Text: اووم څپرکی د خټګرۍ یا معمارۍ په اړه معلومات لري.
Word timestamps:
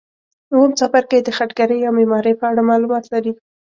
اووم 0.53 0.71
څپرکی 0.79 1.19
د 1.23 1.29
خټګرۍ 1.37 1.77
یا 1.81 1.91
معمارۍ 1.97 2.33
په 2.39 2.45
اړه 2.51 2.61
معلومات 2.69 3.03
لري. 3.13 3.31